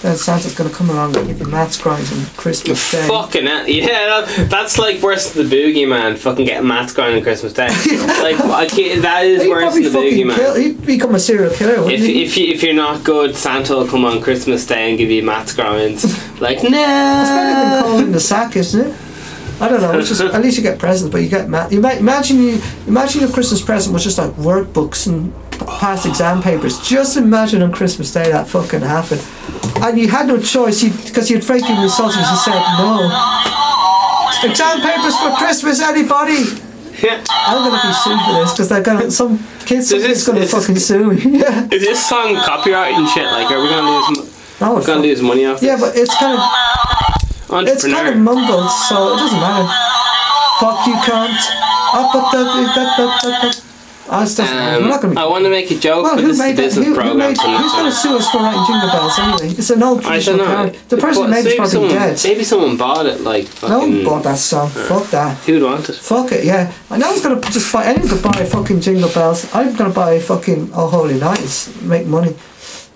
[0.07, 3.07] then Santa's gonna come along and give you maths grinds on Christmas Day.
[3.09, 3.69] Fucking hell.
[3.69, 3.87] yeah,
[4.23, 6.17] that, that's like worse than the boogeyman.
[6.17, 7.67] Fucking getting maths grind on Christmas Day.
[8.23, 10.55] like I can't, that is He'd worse than the fucking kill.
[10.55, 10.57] boogeyman.
[10.63, 11.83] He'd become a serial killer.
[11.83, 12.23] Wouldn't If he?
[12.25, 15.23] if you if you're not good, Santa will come on Christmas Day and give you
[15.23, 16.05] maths grinds.
[16.41, 16.69] like no.
[16.69, 18.97] It's better than calling in the sack, isn't it?
[19.59, 19.99] I don't know.
[19.99, 22.61] It's just at least you get presents, but you get ma- you might imagine you
[22.87, 26.79] imagine your Christmas present was just like workbooks and past exam papers.
[26.81, 29.23] Just imagine on Christmas Day that fucking happened,
[29.83, 32.19] and you had no choice because you'd afraid you'd insulted.
[32.19, 33.11] You said no.
[34.45, 36.45] Exam papers for Christmas, anybody?
[37.03, 37.23] Yeah.
[37.31, 40.51] I'm gonna be sued for this because they're gonna some kids Is this- gonna is
[40.51, 41.39] this- fucking sue me.
[41.41, 41.69] yeah.
[41.71, 43.25] Is this song copyright and shit?
[43.27, 44.33] Like, are we gonna lose?
[44.59, 45.81] That We're gonna lose money off Yeah, this?
[45.85, 49.69] but it's kind of It's kind of mumbled, so it doesn't matter.
[50.61, 51.37] Fuck you, cunt.
[51.93, 53.55] Up, up, up, up, up, up, up,
[54.09, 54.13] up.
[54.13, 54.79] Ah, it's doesn't matter.
[54.79, 55.21] We're Um, not gonna be.
[55.21, 56.63] I want to make a joke, well, who this made that?
[56.63, 57.19] business Who, who program.
[57.19, 59.55] made, I'm who's going to sue us for writing jingle bells anyway?
[59.59, 60.77] It's an old I traditional card.
[60.89, 62.21] The person who made it's probably someone, dead.
[62.25, 63.21] Maybe someone bought it.
[63.23, 64.69] Like No one bought that song.
[64.71, 65.37] Fuck that.
[65.47, 65.97] Who'd want it?
[65.97, 66.73] Fuck it, yeah.
[66.91, 67.85] I know I was gonna just buy.
[67.85, 69.47] Anyone could buy fucking jingle bells.
[69.55, 71.71] I'm gonna buy fucking Oh Holy Nights.
[71.83, 72.35] Make money.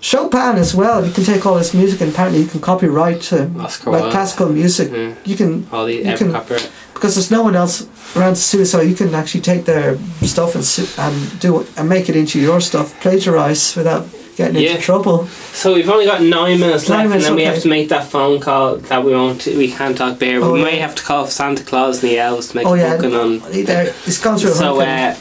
[0.03, 1.05] Chopin as well.
[1.05, 3.45] You can take all this music and apparently you can copyright to
[3.85, 4.91] like classical music.
[4.91, 5.13] Yeah.
[5.25, 6.69] You can All the You can- copyright.
[7.01, 10.53] Because there's no one else around to sue, so you can actually take their stuff
[10.53, 10.63] and
[10.99, 14.05] and do it and make it into your stuff, plagiarize without
[14.37, 14.69] getting Yeah.
[14.71, 15.27] into trouble.
[15.53, 17.89] So we've only got nine minutes Nine left, minutes, and then we have to make
[17.89, 19.43] that phone call that we won't.
[19.47, 20.43] We can't talk bear.
[20.43, 20.65] Oh, we yeah.
[20.65, 23.15] may have to call Santa Claus and the elves to make Oh a yeah, booking
[23.15, 23.39] on.
[23.65, 24.51] there, it's gone through.
[24.51, 25.15] So uh,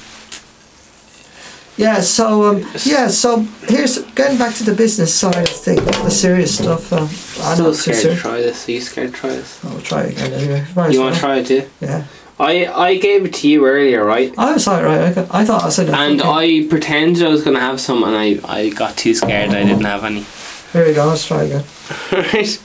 [1.80, 6.10] yeah, so um, yeah, so here's getting back to the business side of things, the
[6.10, 6.92] serious stuff.
[6.92, 8.68] Um, I'm still not scared to try this.
[8.68, 9.64] Are you scared to try this?
[9.64, 10.66] I'll try again anyway.
[10.76, 11.68] Might You want to try it too?
[11.80, 12.04] Yeah,
[12.38, 14.34] I I gave it to you earlier, right?
[14.36, 15.00] I was like, right.
[15.00, 15.88] I, got, I thought I said.
[15.88, 16.64] And okay.
[16.64, 19.50] I pretended I was gonna have some, and I I got too scared.
[19.50, 20.26] I didn't have any.
[20.72, 21.06] Here we go.
[21.06, 21.64] Let's try again.
[22.12, 22.62] right.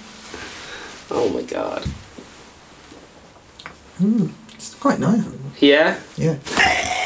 [1.10, 1.84] Oh my god.
[4.02, 5.24] Mm, it's quite nice.
[5.60, 6.00] Yeah.
[6.18, 6.36] Yeah.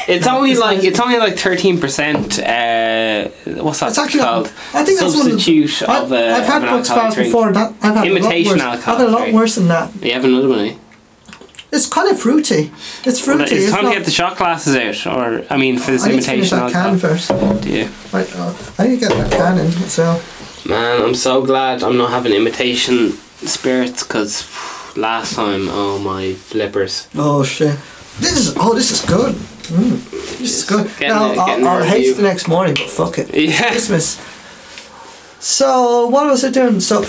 [0.08, 2.38] It's only it's like it's only like thirteen percent.
[2.40, 3.28] Uh,
[3.62, 4.46] what's that It's actually called?
[4.74, 6.90] I think that's one of the- Substitute I, of, uh, I've had of an books
[6.90, 7.52] alcoholic files before.
[7.52, 8.88] That I've had Imitation a lot worse.
[8.88, 9.90] I've had a lot worse than that.
[10.02, 10.74] You have another one, eh?
[11.72, 12.72] It's kind of fruity.
[13.04, 13.54] It's Well, fruity.
[13.54, 16.08] it's it's time to get the shot glasses out, or I mean, for this I
[16.08, 17.28] need to finish imitation that can first.
[17.62, 17.88] Do you?
[18.12, 19.70] Right, uh, I need to get that can in.
[19.88, 20.20] So
[20.66, 23.12] Man, I'm so glad I'm not having imitation
[23.46, 24.44] spirits because
[24.96, 27.06] last time, oh my flippers.
[27.14, 27.76] oh shit,
[28.20, 29.34] this is oh this is good.
[29.34, 30.86] Mm, this is good.
[30.98, 33.34] Getting now I'll, I'll hate the next morning, but fuck it.
[33.34, 33.70] Yeah.
[33.70, 34.18] Christmas.
[35.38, 36.80] So what was I doing?
[36.80, 37.04] So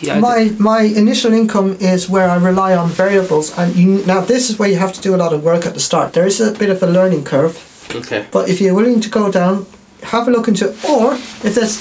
[0.00, 4.50] Yeah, my my initial income is where I rely on variables, and you now this
[4.50, 6.12] is where you have to do a lot of work at the start.
[6.12, 7.54] There is a bit of a learning curve.
[7.94, 8.26] Okay.
[8.30, 9.66] But if you're willing to go down,
[10.02, 10.84] have a look into it.
[10.84, 11.78] Or if there's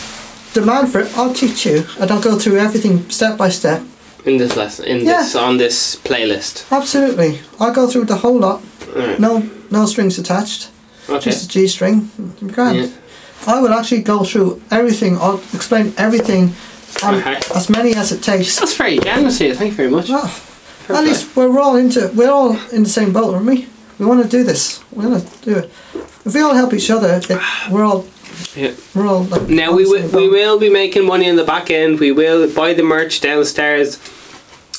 [0.54, 3.82] demand for it, I'll teach you and I'll go through everything step by step.
[4.26, 5.18] In this lesson, in Yeah.
[5.24, 6.64] this on this playlist.
[6.72, 7.40] Absolutely.
[7.60, 8.62] I'll go through the whole lot.
[8.96, 9.20] Alright.
[9.20, 10.70] No no strings attached.
[11.10, 11.32] Okay.
[11.32, 12.10] Just a G string.
[12.54, 12.78] Grand.
[12.78, 12.88] Yeah.
[13.48, 15.18] I will actually go through everything.
[15.18, 16.54] I'll explain everything
[17.04, 17.40] Okay.
[17.56, 18.60] as many as it takes.
[18.60, 19.56] That's very generous here.
[19.56, 20.10] Thank you very much.
[20.10, 21.10] Well, Fair at play.
[21.12, 23.68] least we're all into we're all in the same boat, aren't we?
[24.00, 24.80] We want to do this.
[24.92, 25.70] We want to do it.
[26.26, 27.28] If we all help each other, it,
[27.72, 28.06] we're all
[28.56, 28.74] Yeah.
[28.94, 32.00] we're all like Now we will we will be making money in the back end.
[32.00, 33.96] We will buy the merch downstairs.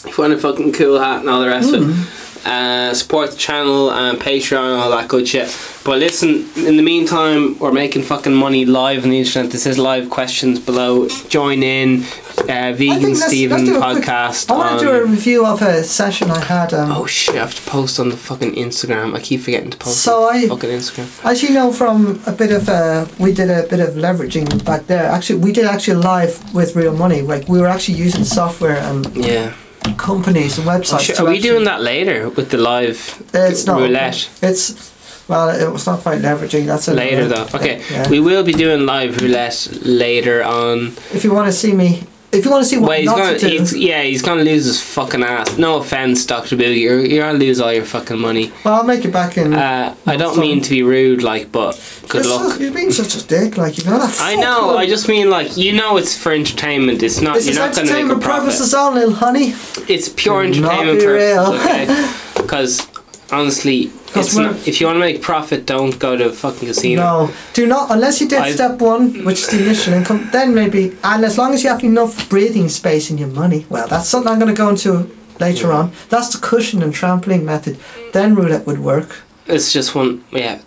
[0.04, 1.94] If you want a fucking cool hat and all the rest of it.
[1.94, 2.21] Hmm.
[2.44, 5.56] Uh, support the channel and Patreon and all that good shit.
[5.84, 9.52] But listen, in the meantime, we're making fucking money live on the internet.
[9.52, 11.08] This is live questions below.
[11.28, 12.02] Join in,
[12.48, 14.50] uh, Vegan let's- Steven let's a quick- podcast.
[14.50, 16.74] I want to do a review of a session I had.
[16.74, 17.36] Um, Oh shit!
[17.36, 19.14] I have to post on the fucking Instagram.
[19.14, 21.06] I keep forgetting to post So on I- fucking Instagram.
[21.24, 24.86] As you know from a bit of uh, we did a bit of leveraging back
[24.88, 25.04] there.
[25.06, 27.22] Actually, we did actually live with real money.
[27.22, 29.52] Like we were actually using software and Yeah.
[29.96, 31.14] Companies and websites.
[31.16, 34.28] To are we doing that later with the live It's not roulette?
[34.42, 34.92] It's
[35.28, 36.66] well, it was not quite leveraging.
[36.66, 37.46] That's a Later though.
[37.54, 37.82] Okay.
[37.90, 38.08] Yeah.
[38.10, 40.94] We will be doing live roulette later on.
[41.14, 43.16] if you want to see me, if you want to see what Well, he's not
[43.18, 45.58] gonna, to do, he's, yeah, he's gonna lose his fucking ass.
[45.58, 48.50] No offense, Doctor Boogie, you're, you're gonna lose all your fucking money.
[48.64, 49.52] well, I'll make it back in.
[49.52, 51.72] Uh, I don't mean to be rude, like, but
[52.08, 52.42] good It's luck.
[52.48, 54.16] just- you're being such a dick, like you know that.
[54.20, 54.76] I know.
[54.76, 57.02] I just mean like you know it's for entertainment.
[57.02, 57.34] It's not.
[57.34, 58.44] This you're is not gonna make a entertainment profit.
[58.44, 59.54] purposes only, honey.
[59.88, 61.60] It's pure not entertainment be purposes, real.
[61.60, 62.12] okay?
[62.42, 62.86] Because
[63.32, 67.02] honestly, not, if you want to make profit, don't go to a fucking casino.
[67.02, 70.28] No, do not unless you did I- step one, which is the initial income.
[70.32, 73.66] Then maybe, and as long as you have enough breathing space in your money.
[73.68, 75.92] Well, that's something I'm going to go into later on.
[76.10, 77.78] That's the cushion and trampoline method.
[78.12, 80.22] Then roulette would work, It's just one.
[80.30, 80.60] Yeah,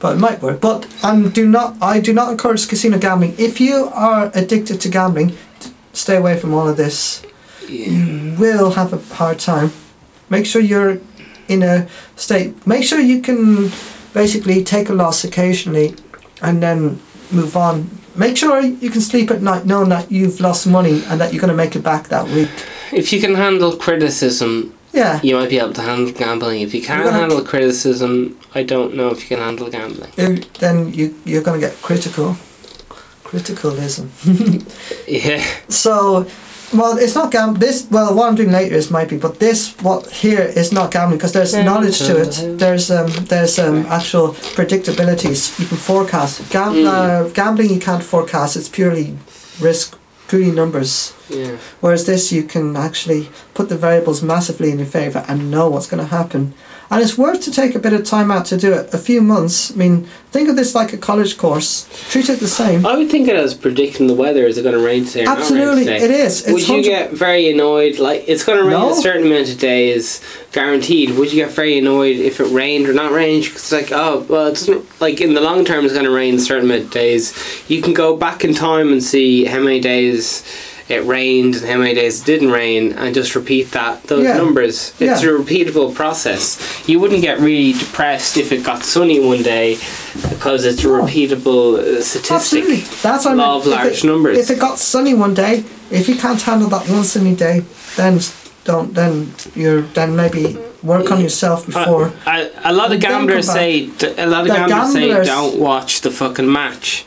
[0.00, 0.60] but it might work.
[0.60, 1.76] But um, do not.
[1.82, 3.34] I do not encourage casino gambling.
[3.38, 5.36] If you are addicted to gambling,
[5.92, 7.22] stay away from all of this.
[7.68, 7.88] yeah.
[7.90, 9.70] You will have a hard time.
[10.30, 10.98] Make sure you're
[11.48, 12.66] in a state.
[12.66, 13.70] Make sure you can
[14.14, 15.94] basically take a loss occasionally,
[16.42, 17.90] and then move on.
[18.14, 21.40] Make sure you can sleep at night knowing that you've lost money and that you're
[21.40, 22.48] going to make it back that week.
[22.92, 25.20] If you can handle criticism, Yeah.
[25.22, 26.62] you might be able to handle gambling.
[26.62, 30.12] If you can't handle criticism, I don't know if you can handle gambling.
[30.60, 32.36] Then you you're going to get critical.
[33.24, 34.06] Criticalism.
[35.08, 36.26] Yeah, So,
[36.74, 37.54] well, it's not gam.
[37.54, 40.90] This well, what I'm doing later is might be, but this what here is not
[40.90, 42.58] gambling because there's knowledge to it.
[42.58, 46.50] There's um there's um actual predictabilities you can forecast.
[46.50, 46.86] Gam- Mm.
[46.86, 48.56] uh, gambling you can't forecast.
[48.56, 49.16] It's purely
[49.60, 49.96] risk,
[50.28, 51.12] purely numbers.
[51.28, 51.56] yeah.
[51.80, 55.86] Whereas this you can actually put the variables massively in your favor and know what's
[55.90, 56.52] going to happen.
[56.90, 58.94] And it's worth to take a bit of time out to do it.
[58.94, 59.72] A few months.
[59.72, 61.88] I mean, think of this like a college course.
[62.10, 62.86] Treat it the same.
[62.86, 64.44] I would think it as predicting the weather.
[64.44, 65.24] Is it going to rain today?
[65.24, 65.98] Or Absolutely, today?
[66.22, 66.42] is.
[66.42, 67.98] It's Would you 100 get very annoyed?
[67.98, 68.92] Like it's going to rain No.
[68.92, 70.22] a certain amount of days,
[70.52, 71.16] guaranteed.
[71.18, 73.44] Would you get very annoyed if it rained or not rained?
[73.44, 74.68] Because it's like, oh, well, it's.
[75.00, 77.34] Like in the long term, it's going to rain a certain amount of days.
[77.68, 80.44] You can go back in time and see how many days
[80.88, 84.36] it rained and how many days it didn't rain, and just repeat that those Yeah.
[84.36, 84.92] numbers.
[85.00, 85.30] It's Yeah.
[85.30, 86.58] a repeatable process.
[86.86, 89.78] You wouldn't get really depressed if it got sunny one day,
[90.30, 92.32] because it's a repeatable uh, statistic.
[92.62, 92.84] Absolutely.
[93.02, 93.60] That's what I Law mean.
[93.60, 94.38] of If large it- numbers.
[94.38, 97.62] If it got sunny one day, if you can't handle that one sunny day,
[97.96, 98.20] then
[98.64, 98.94] don't.
[98.94, 102.12] Then you're then maybe work on yourself before.
[102.26, 106.10] Uh, a lot of gamblers say a lot of gamblers, gamblers- say don't watch the
[106.10, 107.04] fucking match.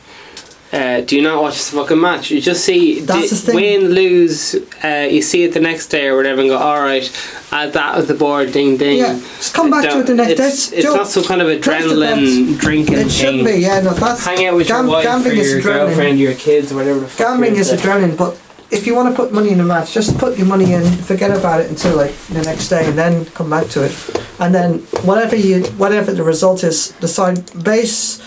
[0.72, 2.30] Uh, do not watch the fucking match.
[2.30, 4.54] You just see That's di- win, lose.
[4.84, 7.02] Uh, you see it the next day or whatever, and go, all right,
[7.50, 8.98] add that with the board, ding ding.
[8.98, 10.46] yeah, just come back to it the next day.
[10.46, 13.54] it's, It's not some kind of adrenaline drinking It should be.
[13.58, 15.86] Yeah, no, that's Hang out with Gam- your wife gambling or is your adrenaline.
[15.86, 17.82] girlfriend, your kids, or whatever gambling is into.
[17.88, 18.16] adrenaline.
[18.16, 18.38] But
[18.70, 21.36] if you want to put money in a match, just put your money in, forget
[21.36, 23.92] about it until like the next day, and then come back to it.
[24.38, 28.22] And then whatever you, whatever the result is, decide base.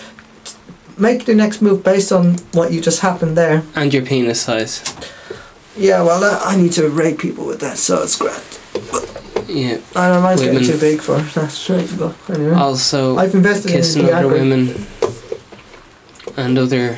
[0.96, 3.62] Make the next move based on what you just happened there.
[3.74, 4.82] And your penis size.
[5.76, 8.40] Yeah, well, uh, I need to rape people with that, so it's grand.
[9.48, 9.78] Yeah.
[9.96, 11.88] I know mine's getting too big for that's right.
[11.98, 14.86] But anyway, Also, I've invested kissing in other women
[16.36, 16.96] and other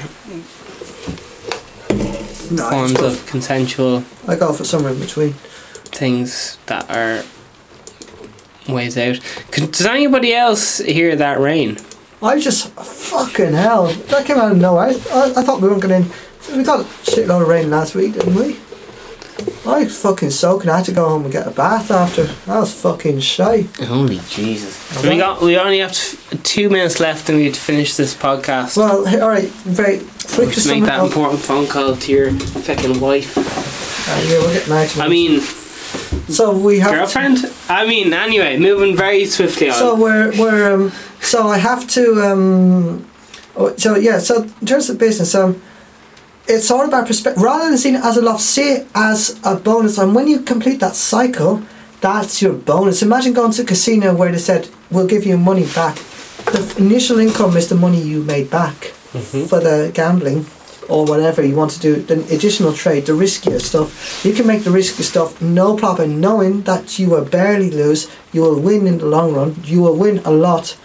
[2.50, 5.32] No, forms of consensual I go for somewhere in between.
[5.90, 7.24] things that are
[8.72, 9.18] ways out.
[9.52, 11.78] Does anybody else hear that rain?
[12.22, 13.86] I just fucking hell.
[13.86, 14.88] That came out of nowhere.
[14.88, 16.56] I, I, I thought we weren't going to.
[16.56, 18.56] We got a shitload of rain last week, didn't we?
[19.66, 20.70] I was fucking soaking.
[20.70, 22.24] I had to go home and get a bath after.
[22.24, 23.62] That was fucking shy.
[23.80, 24.96] Holy Jesus!
[24.98, 25.10] Okay.
[25.10, 25.42] We got.
[25.42, 28.76] We only have t- two minutes left, and we have to finish this podcast.
[28.76, 29.48] Well, all right.
[29.48, 29.98] Very
[30.34, 30.50] quick.
[30.54, 33.36] Just make that of, important phone call to your fucking wife.
[33.36, 34.90] Uh, yeah, we'll get married.
[34.98, 35.40] I mean,
[36.28, 36.92] so we have.
[36.92, 37.38] girlfriend.
[37.68, 39.74] I mean, anyway, moving very swiftly on.
[39.74, 40.92] So we're we're um.
[41.26, 43.04] So I have to um.
[43.56, 44.18] oh, So yeah.
[44.18, 45.60] So in terms of business, um.
[46.48, 47.42] It's all about perspective.
[47.42, 49.98] Rather than seeing it as a loss, see it as a bonus.
[49.98, 51.60] And when you complete that cycle,
[52.00, 53.02] that's your bonus.
[53.02, 55.96] Imagine going to a casino where they said, "We'll give you money back."
[56.54, 59.48] The initial income is the money you made back Mhm.
[59.50, 60.46] for the gambling
[60.88, 61.92] or whatever you want to do.
[62.10, 63.88] The additional trade, the riskier stuff,
[64.24, 68.06] you can make the risky stuff no problem, knowing that you will barely lose.
[68.32, 69.56] You will win in the long run.
[69.72, 70.76] You will win a lot,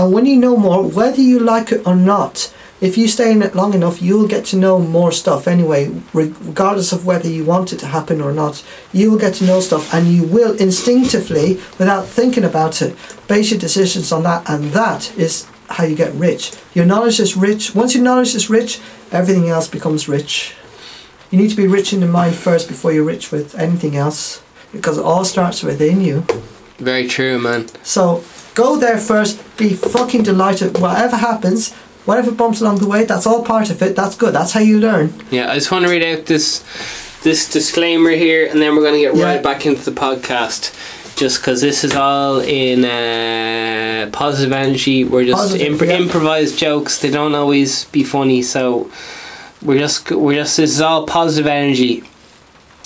[0.00, 2.54] and when you know more, whether you like it or not.
[2.80, 6.92] If you stay in it long enough, you'll get to know more stuff anyway, regardless
[6.92, 8.64] of whether you want it to happen or not.
[8.90, 12.96] You will get to know stuff, and you will instinctively, without thinking about it,
[13.28, 16.52] base your decisions on that, and that is how you get rich.
[16.72, 17.74] Your knowledge is rich.
[17.74, 18.80] Once your knowledge is rich,
[19.12, 20.54] everything else becomes rich.
[21.30, 24.42] You need to be rich in the mind first before you're rich with anything else,
[24.72, 26.24] because it all starts within you.
[26.78, 27.68] very true, man.
[27.82, 29.40] So go there first.
[29.56, 30.78] Be fucking delighted.
[30.78, 31.72] Whatever happens,
[32.04, 33.94] whatever bumps along the way, that's all part of it.
[33.96, 34.34] That's good.
[34.34, 35.12] That's how you learn.
[35.30, 36.64] Yeah, I just want to read out this
[37.22, 39.24] this disclaimer here, and then we're going to get Yeah.
[39.24, 40.72] right back into the podcast.
[41.16, 45.98] Just because this is all in uh, positive energy, we're just Positive, impro- yeah.
[45.98, 46.98] improvised jokes.
[46.98, 48.90] They don't always be funny, so
[49.60, 52.04] we're just we're just this is all positive energy.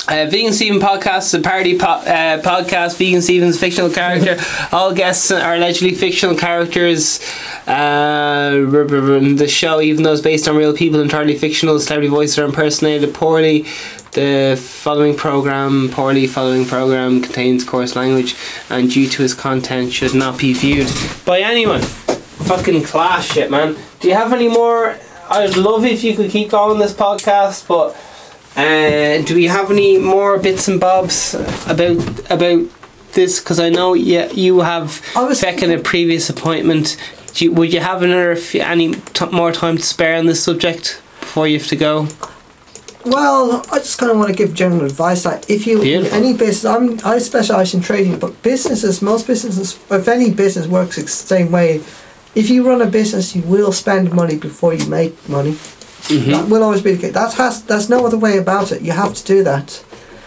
[0.07, 2.99] Uh, Vegan Steven podcast is a parody po- uh, podcast.
[2.99, 4.37] Vegan Steven's fictional character.
[4.73, 7.21] All guests are allegedly fictional characters.
[7.67, 11.81] Uh, r- r- r- the show, even though it's based on real people, entirely fictional.
[11.81, 13.63] Celebrity voices are impersonated poorly.
[14.13, 18.37] The following program, poorly following program, contains coarse language,
[18.69, 20.89] and due to its content, should not be viewed
[21.25, 21.81] by anyone.
[21.81, 23.75] Fucking class shit, man.
[24.01, 24.99] Do you have any more?
[25.31, 27.97] I'd love if you could keep going this podcast, but.
[28.57, 31.35] Uh, do we have any more bits and bobs
[31.67, 31.99] about
[32.31, 32.63] about
[33.13, 33.41] this?
[33.41, 36.97] Because I know yeah, you have I was second a previous appointment.
[37.35, 41.03] Do you, would you have another any t- more time to spare on this subject
[41.21, 42.07] before you have to go?
[43.05, 46.17] Well, I just kind of want to give general advice that if you Beautiful.
[46.17, 50.97] any business, I'm I specialize in trading, but businesses, most businesses, if any business works
[50.97, 51.83] the same way,
[52.35, 55.57] if you run a business, you will spend money before you make money.
[56.09, 56.31] Mm-hmm.
[56.31, 57.13] That will always be the case.
[57.13, 58.83] That's has there's no other way about it.
[58.83, 59.83] You have to do that.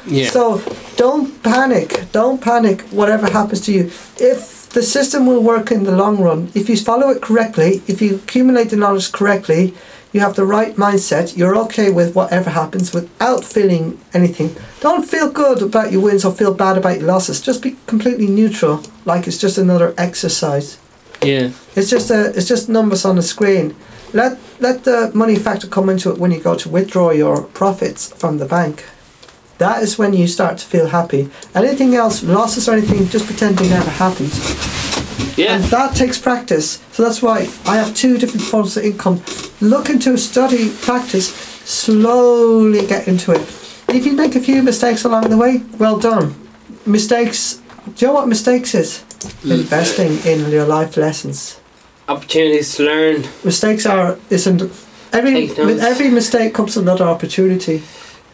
[0.08, 0.30] Yeah.
[0.30, 0.62] So
[0.96, 2.12] don't panic.
[2.12, 2.82] Don't panic.
[2.92, 6.78] Whatever happens to you, if the system will work in the long run, if you
[6.78, 9.74] follow it correctly, if you accumulate the knowledge correctly,
[10.14, 11.36] you have the right mindset.
[11.38, 14.56] You're okay with whatever happens without feeling anything.
[14.80, 17.42] Don't feel good about your wins or feel bad about your losses.
[17.42, 20.80] Just be completely neutral, like it's just another exercise.
[21.22, 21.52] yeah.
[21.76, 23.76] It's just a, it's just numbers on the screen.
[24.14, 28.12] Let let the money factor come into it when you go to withdraw your profits
[28.14, 28.86] from the bank.
[29.58, 31.30] That is when you start to feel happy.
[31.56, 34.32] Anything else, losses or anything, just pretend they never happened.
[35.36, 35.56] Yeah.
[35.56, 36.82] And that takes practice.
[36.92, 39.22] So that's why I have two different forms of income.
[39.62, 41.30] Look into study, practice,
[41.66, 43.42] slowly get into it.
[43.90, 46.36] If you make a few mistakes along the way, well done.
[46.86, 47.62] Mistakes,
[47.96, 49.04] do you know what mistakes is?
[49.44, 51.60] Investing in your life lessons.
[52.08, 53.24] Opportunities to learn.
[53.44, 54.62] Mistakes are isn't
[55.12, 57.84] every with every mistake comes another opportunity.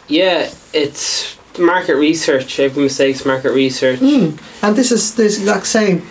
[0.07, 2.59] Yeah, it's market research.
[2.59, 3.99] Every mistake's market research.
[3.99, 4.37] Mm.
[4.61, 6.01] And this is the exact same.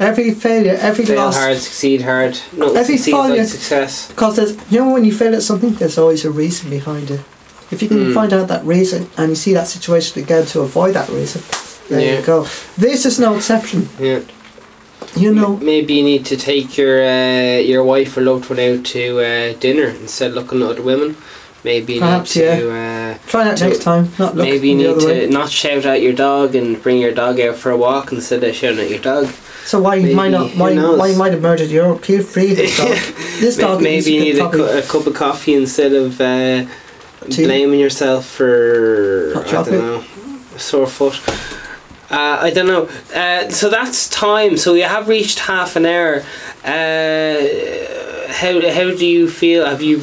[0.00, 2.36] Every failure, every Fail loss, hard, succeed hard.
[2.52, 4.08] No, Every succeed like failure- success.
[4.08, 7.20] because there's you know when you fail at something, there's always a reason behind it.
[7.70, 8.14] If you can Mm.
[8.14, 11.42] find out that reason and you see that situation again to avoid that reason,
[11.88, 12.18] there Yeah.
[12.18, 12.46] you go.
[12.76, 13.88] This is no exception.
[14.00, 14.20] Yeah.
[15.16, 18.84] You know, Maybe you need to take your uh, your wife or loved one out
[18.86, 21.16] to uh, dinner instead of looking at other women.
[21.62, 24.10] Maybe you Perhaps, need to uh, try that to- next time.
[24.18, 25.26] Not look maybe you need to way.
[25.28, 28.54] not shout at your dog and bring your dog out for a walk instead of
[28.54, 29.28] shouting at your dog.
[29.64, 32.98] So why maybe, might not why why you might have murdered your pre- previous dog?
[33.40, 36.66] this dog maybe you need a, cu- a cup of coffee instead of uh,
[37.28, 40.04] blaming yourself for I don't know
[40.58, 41.14] sore foot.
[42.10, 42.88] Uh, I don't know.
[43.14, 44.56] Uh, so that's time.
[44.56, 46.22] So we have reached half an hour.
[46.64, 47.34] Uh,
[48.32, 49.64] how how do you feel?
[49.64, 49.98] Have you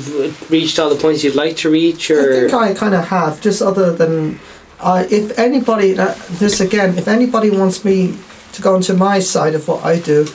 [0.50, 3.42] reached all the points you'd like to reach, I or think I kind of have.
[3.42, 4.40] Just other than,
[4.80, 8.18] uh, if anybody, uh, this again, if anybody wants me
[8.54, 10.28] to go into my side of what I do,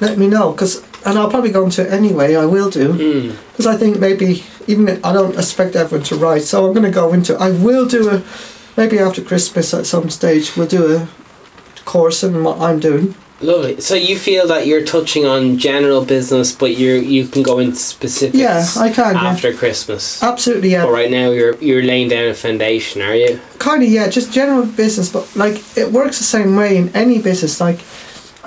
[0.00, 0.52] let me know.
[0.52, 2.36] Cause, and I'll probably go into it anyway.
[2.36, 3.36] I will do Hmm.
[3.52, 6.84] because I think maybe even if- I don't expect everyone to write, so I'm going
[6.86, 7.36] to go into.
[7.36, 8.22] I will do a
[8.80, 10.56] maybe after Christmas at some stage.
[10.56, 11.08] We'll do a
[11.84, 13.14] course in what I'm doing.
[13.42, 13.80] Lovely.
[13.80, 17.76] So you feel that you're touching on general business, but you you can go into
[17.76, 18.38] specifics.
[18.38, 19.14] Yeah, I can.
[19.14, 19.30] Yeah.
[19.32, 20.22] after Christmas.
[20.22, 20.84] Absolutely, yeah.
[20.84, 23.40] But right now you're you're laying down a foundation, are you?
[23.58, 27.18] kind of yeah just general business but like it works the same way in any
[27.20, 27.78] business like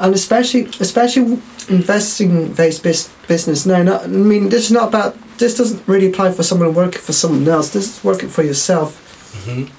[0.04, 1.38] and especially especially
[1.70, 6.08] investing based bus- business No, not, i mean this is not about this doesn't really
[6.12, 8.90] apply for someone working for someone else this is working for yourself
[9.46, 9.70] Mhm.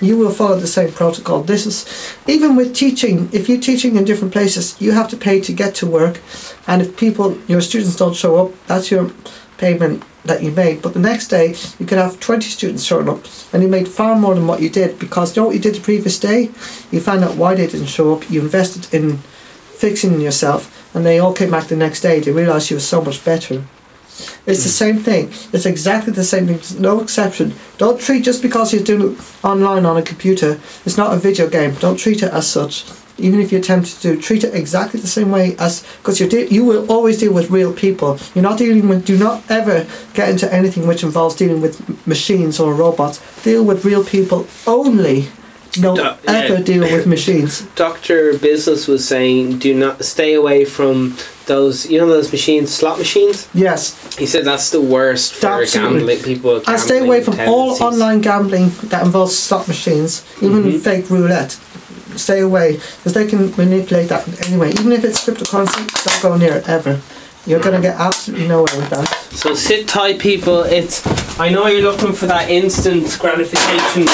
[0.00, 1.42] You will follow the same protocol.
[1.42, 5.40] This is even with teaching if you're teaching in different places you have to pay
[5.40, 6.20] to get to work.
[6.66, 9.10] And if people your students don't show up that's your
[9.58, 10.82] payment that you made.
[10.82, 14.16] But the next day you could have 20 students showing up and you made far
[14.16, 16.50] more than what you did because you know what you did the previous day?
[16.90, 18.30] You found out why they didn't show up.
[18.30, 22.20] You invested in fixing yourself and they all came back the next day.
[22.20, 23.64] They realized you were so much better
[24.46, 25.28] it's the same thing.
[25.52, 26.56] It's exactly the same thing.
[26.56, 27.54] There's no exception.
[27.78, 31.48] Don't treat just because you're doing it online on a computer it's not a video
[31.48, 31.74] game.
[31.74, 32.84] Don't treat it as such.
[33.16, 36.28] Even if you attempt to do treat it exactly the same way as because you
[36.28, 38.18] de- you will always deal with real people.
[38.34, 42.58] You're not dealing with do not ever get into anything which involves dealing with machines
[42.58, 43.20] or robots.
[43.42, 45.28] Deal with real people only.
[45.72, 46.16] Don't yeah.
[46.26, 47.62] ever deal with machines.
[47.74, 51.16] Doctor Business was saying, do not stay away from
[51.46, 51.86] those.
[51.90, 53.48] You know those machines, slot machines.
[53.54, 55.98] yes He said that's the worst for Absolutely.
[55.98, 56.54] gambling people.
[56.54, 60.80] With I stay away from all online gambling that involves slot machines, even Mhm.
[60.80, 61.56] fake roulette.
[62.16, 64.70] Stay away because they can manipulate that anyway.
[64.72, 67.00] Even if it's cryptocurrency, don't go near it ever.
[67.46, 69.06] You're gonna get absolutely nowhere with that.
[69.32, 70.62] So sit tight, people.
[70.62, 71.06] It's.
[71.38, 74.06] I know you're looking for that instant gratification,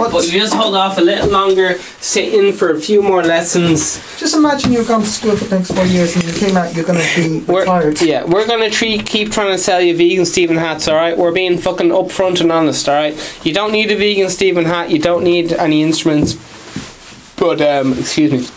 [0.00, 1.78] What- but you just hold off a little longer.
[2.00, 4.00] Sit in for a few more lessons.
[4.18, 6.74] Just imagine you've gone to school for the next four years and you came out,
[6.74, 8.00] you're gonna be We're, retired.
[8.00, 10.88] yeah, we're gonna tre- keep trying to sell you vegan Stephen hats.
[10.88, 12.88] All right, we're being fucking upfront and honest.
[12.88, 14.90] All right, you don't need a vegan Stephen hat.
[14.90, 16.34] You don't need any instruments.
[17.36, 18.48] But um, excuse me.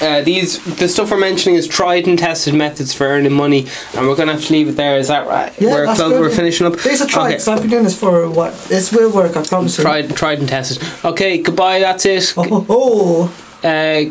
[0.00, 4.06] Uh, these the stuff we're mentioning is tried and tested methods for earning money, and
[4.06, 4.98] we're gonna have to leave it there.
[4.98, 5.52] Is that right?
[5.60, 6.20] Yeah, we're that's close, good.
[6.20, 6.76] we're finishing up.
[6.78, 7.52] These are tried, Okay.
[7.52, 8.54] I've been doing this for what?
[8.68, 9.84] This will work, I promise you.
[9.84, 10.82] Tried, tried and tested.
[11.04, 11.80] Okay, goodbye.
[11.80, 12.34] That's it.
[12.36, 13.68] Oh, oh, oh.
[13.68, 14.10] Uh,